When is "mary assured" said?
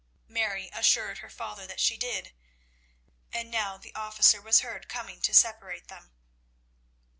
0.27-1.19